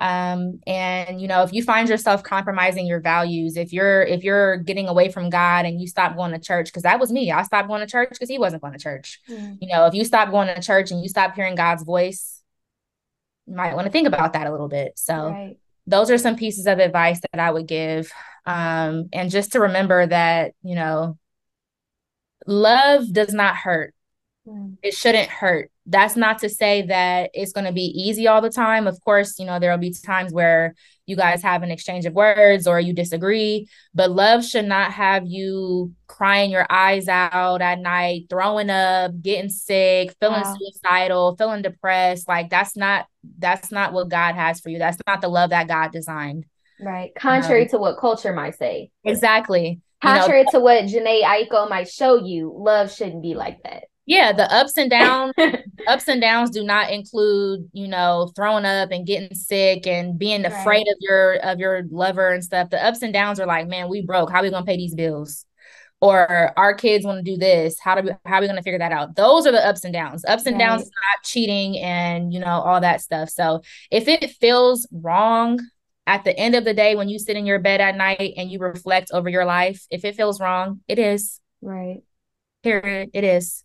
[0.00, 4.56] um and you know if you find yourself compromising your values if you're if you're
[4.56, 7.42] getting away from god and you stop going to church because that was me i
[7.42, 9.58] stopped going to church because he wasn't going to church mm.
[9.60, 12.42] you know if you stop going to church and you stop hearing god's voice
[13.46, 15.56] you might want to think about that a little bit so right.
[15.86, 18.10] those are some pieces of advice that i would give
[18.46, 21.18] um and just to remember that you know
[22.46, 23.94] love does not hurt
[24.46, 24.76] mm.
[24.82, 28.48] it shouldn't hurt that's not to say that it's going to be easy all the
[28.48, 28.86] time.
[28.86, 30.74] Of course, you know, there'll be times where
[31.04, 35.26] you guys have an exchange of words or you disagree, but love should not have
[35.26, 40.56] you crying your eyes out at night, throwing up, getting sick, feeling wow.
[40.56, 42.28] suicidal, feeling depressed.
[42.28, 43.06] Like that's not
[43.38, 44.78] that's not what God has for you.
[44.78, 46.44] That's not the love that God designed.
[46.80, 47.12] Right.
[47.16, 48.90] Contrary um, to what culture might say.
[49.02, 49.80] Exactly.
[50.02, 53.84] Contrary know, to what Jhené Aiko might show you, love shouldn't be like that.
[54.06, 55.34] Yeah the ups and downs
[55.88, 60.42] ups and downs do not include you know throwing up and getting sick and being
[60.42, 60.52] right.
[60.52, 62.70] afraid of your of your lover and stuff.
[62.70, 64.30] The ups and downs are like man we broke.
[64.30, 65.46] How are we gonna pay these bills?
[66.00, 67.78] Or our kids want to do this.
[67.78, 69.16] How do we how are we going to figure that out?
[69.16, 70.24] Those are the ups and downs.
[70.24, 70.66] Ups and right.
[70.66, 73.28] downs not cheating and you know all that stuff.
[73.28, 75.60] So if it feels wrong
[76.10, 78.50] at the end of the day when you sit in your bed at night and
[78.50, 82.02] you reflect over your life if it feels wrong it is right
[82.62, 83.64] period it is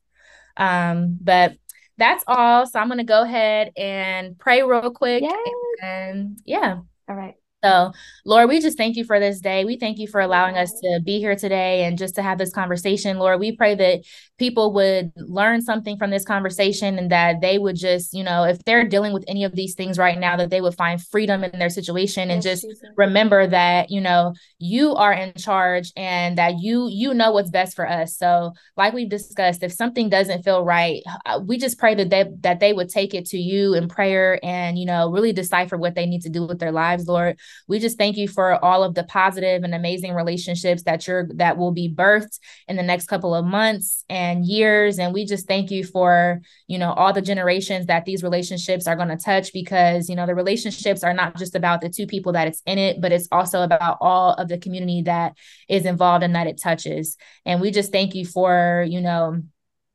[0.57, 1.57] um, but
[1.97, 2.65] that's all.
[2.65, 5.23] So I'm gonna go ahead and pray real quick.
[5.23, 5.35] Yes.
[5.81, 6.79] And yeah.
[7.09, 7.35] All right.
[7.63, 7.93] So,
[8.25, 9.65] Lord, we just thank you for this day.
[9.65, 12.53] We thank you for allowing us to be here today and just to have this
[12.53, 13.17] conversation.
[13.17, 14.01] Lord, we pray that
[14.37, 18.63] people would learn something from this conversation and that they would just, you know, if
[18.65, 21.57] they're dealing with any of these things right now, that they would find freedom in
[21.57, 22.65] their situation and just
[22.97, 27.75] remember that, you know, you are in charge and that you you know what's best
[27.75, 28.17] for us.
[28.17, 32.25] So, like we've discussed, if something doesn't feel right, uh, we just pray that they
[32.41, 35.95] that they would take it to you in prayer and, you know, really decipher what
[35.95, 37.39] they need to do with their lives, Lord.
[37.67, 41.57] We just thank you for all of the positive and amazing relationships that you're that
[41.57, 44.99] will be birthed in the next couple of months and years.
[44.99, 48.95] And we just thank you for, you know, all the generations that these relationships are
[48.95, 52.33] going to touch because, you know, the relationships are not just about the two people
[52.33, 55.37] that it's in it, but it's also about all of the community that
[55.69, 57.17] is involved and that it touches.
[57.45, 59.41] And we just thank you for, you know,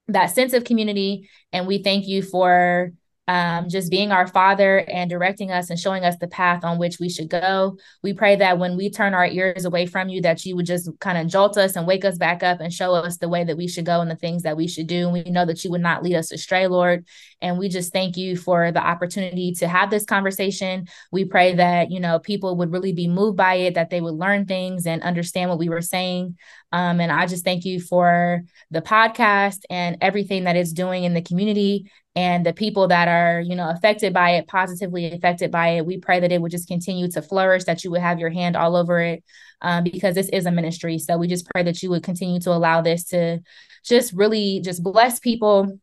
[0.08, 1.28] that sense of community.
[1.52, 2.92] And we thank you for
[3.28, 6.98] um, just being our father and directing us and showing us the path on which
[6.98, 7.76] we should go.
[8.02, 10.90] We pray that when we turn our ears away from you, that you would just
[10.98, 13.56] kind of jolt us and wake us back up and show us the way that
[13.56, 15.04] we should go and the things that we should do.
[15.04, 17.06] And we know that you would not lead us astray, Lord.
[17.40, 20.88] And we just thank you for the opportunity to have this conversation.
[21.12, 24.14] We pray that, you know, people would really be moved by it, that they would
[24.14, 26.36] learn things and understand what we were saying.
[26.72, 31.14] Um, and I just thank you for the podcast and everything that it's doing in
[31.14, 35.76] the community and the people that are, you know, affected by it, positively affected by
[35.76, 35.86] it.
[35.86, 38.56] We pray that it would just continue to flourish, that you would have your hand
[38.56, 39.22] all over it,
[39.62, 40.98] um, because this is a ministry.
[40.98, 43.40] So we just pray that you would continue to allow this to
[43.84, 45.78] just really just bless people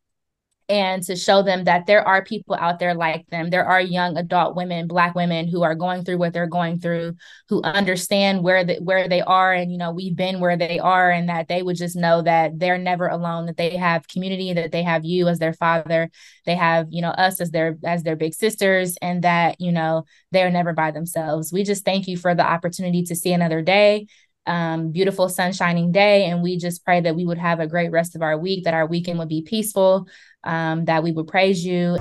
[0.70, 3.50] and to show them that there are people out there like them.
[3.50, 7.16] There are young adult women, black women who are going through what they're going through,
[7.48, 11.10] who understand where the, where they are and you know, we've been where they are
[11.10, 14.72] and that they would just know that they're never alone, that they have community, that
[14.74, 16.10] they have you as their father,
[16.46, 20.04] they have, you know, us as their as their big sisters and that, you know,
[20.32, 21.54] they're never by themselves.
[21.54, 24.08] We just thank you for the opportunity to see another day
[24.48, 26.26] um, beautiful sunshining day.
[26.26, 28.74] And we just pray that we would have a great rest of our week, that
[28.74, 30.08] our weekend would be peaceful,
[30.44, 31.98] um, that we would praise you.